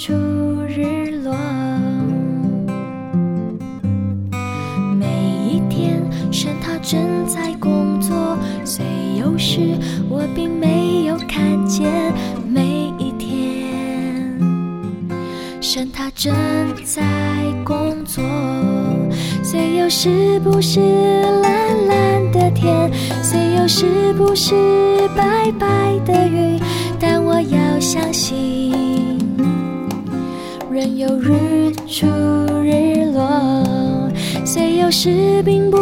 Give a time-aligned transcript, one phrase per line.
[0.00, 0.14] 出
[0.66, 1.36] 日落。
[4.98, 5.06] 每
[5.46, 6.02] 一天
[6.32, 8.82] 神它正在工作虽
[9.18, 9.76] 有时
[10.08, 11.86] 我并没有看见
[12.48, 13.68] 每一天。
[15.60, 16.34] 神它正
[16.82, 17.02] 在
[17.62, 18.24] 工作
[19.42, 20.80] 虽有时不是
[21.42, 22.90] 蓝蓝的天
[23.22, 24.54] 虽有时不是
[25.14, 26.58] 白白的云
[26.98, 29.19] 但我要相信
[30.80, 32.06] 人有日出
[32.64, 33.20] 日落。
[34.46, 35.76] 虽有时并不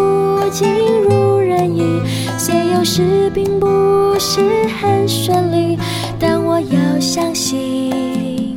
[0.51, 0.69] 尽
[1.01, 2.02] 如人意，
[2.37, 4.41] 虽有时并不是
[4.80, 5.79] 很顺利，
[6.19, 8.57] 但我要相信，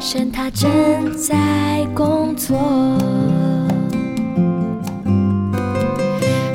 [0.00, 0.68] 神他正
[1.16, 2.58] 在工作。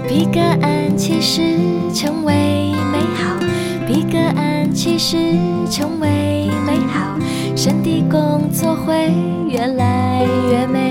[0.06, 1.42] 比个案其实
[1.94, 2.34] 成为
[2.92, 3.38] 美好，
[3.88, 5.16] 比个案其实
[5.72, 6.89] 成为美好，
[7.62, 9.12] 身体工作会
[9.50, 10.89] 越来越美。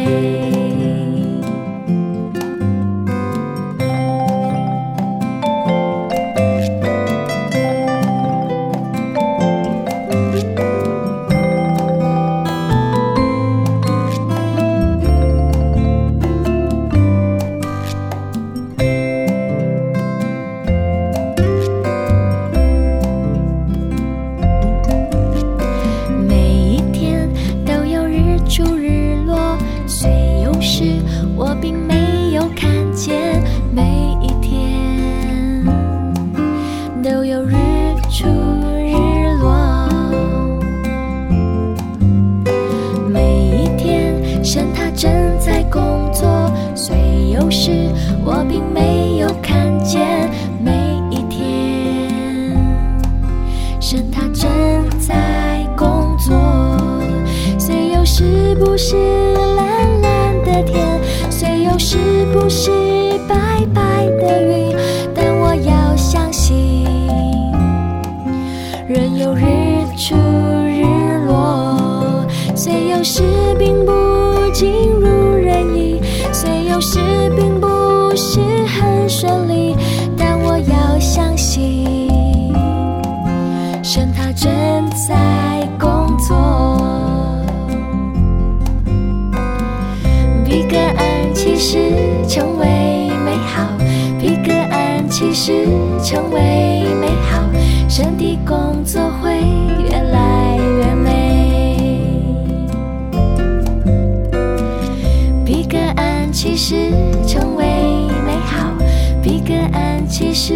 [58.80, 58.94] 是
[59.56, 61.98] 蓝蓝的天，虽有时
[62.32, 62.70] 不是
[63.26, 63.34] 白
[63.74, 64.72] 白的云，
[65.12, 66.84] 但我要相信，
[68.86, 69.42] 人有日
[69.96, 70.84] 出日
[71.26, 72.24] 落，
[72.54, 73.24] 虽有时
[73.58, 73.92] 并不
[74.52, 74.87] 尽
[110.08, 110.54] 其实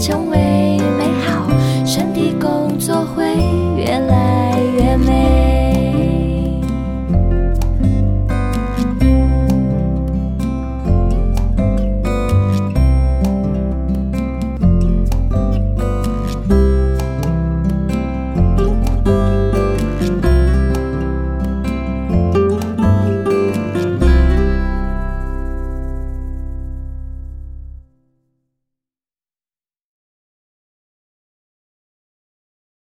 [0.00, 1.46] 成为美好
[1.84, 3.13] 身体工作。